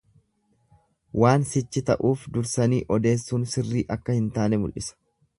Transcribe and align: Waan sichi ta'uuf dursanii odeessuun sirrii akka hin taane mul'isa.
Waan 1.23 1.43
sichi 1.49 1.83
ta'uuf 1.89 2.23
dursanii 2.37 2.79
odeessuun 2.97 3.45
sirrii 3.51 3.83
akka 3.97 4.17
hin 4.21 4.31
taane 4.39 4.59
mul'isa. 4.65 4.99